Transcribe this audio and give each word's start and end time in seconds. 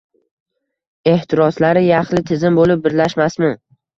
Ehtiroslari 1.11 1.85
yaxlit 1.87 2.27
tizim 2.31 2.57
bo’lib 2.61 2.83
birlashmasmi? 2.87 3.53